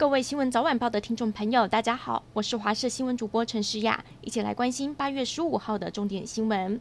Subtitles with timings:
[0.00, 6.80] 各位新闻早晚报的听众朋友，大家好，我是华视新闻主播陈诗雅，一起来关心八月十五号的重点新闻。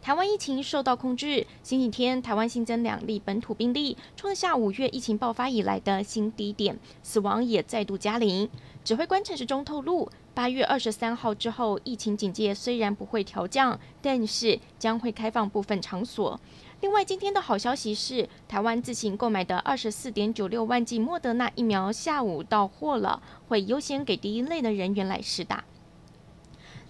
[0.00, 8.48] 台湾疫情受到控制，星期天台湾新增两例本土病例，创下五月疫情爆发以来的新低点，死亡也再度加零。
[8.82, 16.40] 指挥官陈时中透露，八月二十三号之后，疫情警戒虽然不会调降，但是将会开放部分场所。
[16.80, 25.64] 另外，今天的好消息是，台湾自行购买的二十四点九六万剂莫德纳疫苗下午到货了，会优先给第一类的人员来施打。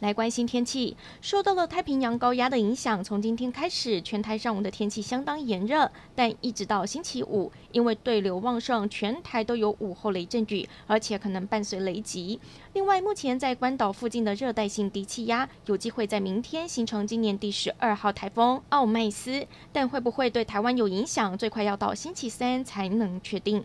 [0.00, 12.38] 来关心天气，受到了太平洋高压的影响，从今天开始，全台上午的天气相当炎热，但一直到星期五，因为对流旺盛，全台都有午后雷阵雨，而且可能伴随雷击。
[12.74, 23.64] 另外，目前在关岛附近的热带性低气压，有机会在明天形成今年第十二号台风奥麦斯，但会不会对台湾有影响，最快要到星期三才能确定。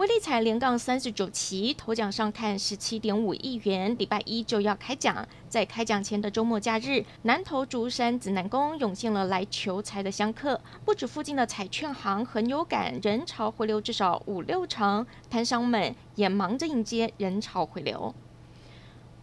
[0.00, 5.28] 威力彩连杠三十九期头奖上看十七点五亿元，礼拜一就要开奖。
[5.46, 18.14] 在开奖前的周末假日，南投竹山紫南宫涌现了来求财的香客，不止附近的彩券行很有感，人潮回流至少五六成，摊商们也忙着迎接人潮回流。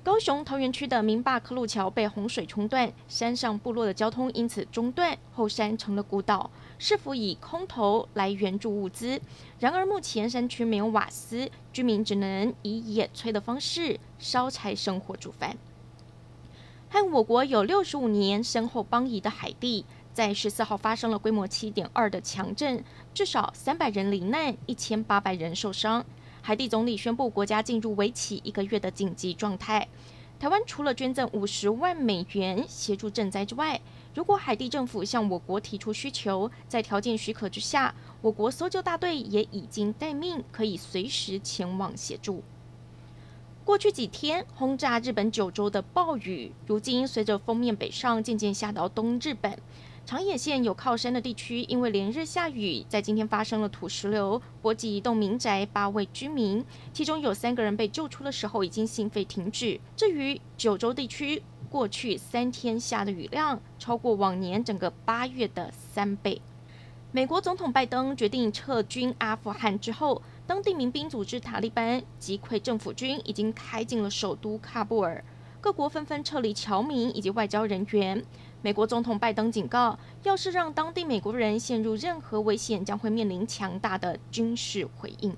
[0.07, 6.49] 高雄桃园区的明霸科路桥被洪水冲断，山上部落的交通因此中断，后山成了孤岛。
[6.79, 9.19] 是否以空投来援助物资？
[9.59, 15.57] 然而目前山区没有瓦斯，居民只能以野炊的方式烧柴生火煮饭。
[16.89, 22.81] 和我国有六十五年深厚邦谊的海地，在十四号发生了规模七点二的强震，
[23.13, 26.05] 至少三百人罹难，一千八百人受伤。
[26.47, 29.85] 海地总理宣布国家进入为期一个月的紧急状态。
[30.39, 33.81] 台湾除了捐赠五十万美元协助赈灾之外，
[34.15, 42.41] 如果海地政府向我国提出需求，在条件许可之下，我国搜救大队也已经待命，可以随时前往协助。
[43.65, 49.59] 过去几天轰炸日本九州的暴雨，如今随着锋面北上，渐渐下到东日本。
[50.07, 56.63] 长野县有靠山的地区，因为连日下雨，在今天发生了土石流，波及一栋民宅，八位居民，
[56.93, 59.77] 其中有三个人被救出的时候已经心肺停止。
[59.97, 66.41] 至于九州地区，过去三天下的雨量超过往年整个八月的三倍。
[67.11, 75.21] 美国总统拜登决定撤军阿富汗之后，当地民兵组织塔利班击溃政府军，已经开进了首都喀布尔，
[75.67, 78.23] 各国纷纷撤离侨民以及外交人员。
[78.61, 85.35] 美国总统拜登警告，要是让当地美国人陷入任何危险，将会面临强大的军事回应。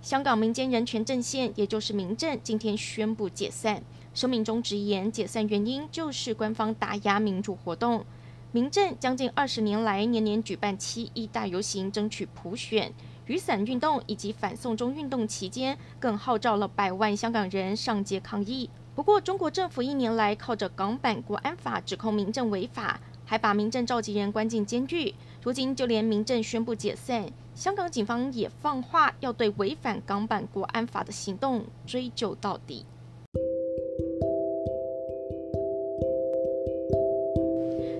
[0.00, 3.82] 香港民间人权阵线，也就是民阵，今天宣布解散。
[4.14, 8.06] 声明中直言，解散原因就是官方打压民主活动。
[8.52, 12.90] 民阵将近二十年来，年年举办七一大游行，争取普选。
[13.26, 18.70] 雨伞运动以及反送中运动期间，更号召了百万香港人上街抗议。
[18.94, 25.12] 不过，中国政府一年来靠着港版国安法指控民阵违法，还把民阵召集人关进监狱。
[25.42, 32.86] 如今，就连民阵宣布解散，香港警方也放话要对违反港版国安法的行动追究到底。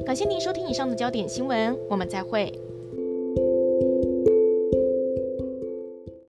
[0.07, 2.53] 感谢您收听以上的焦点新闻，我们再会。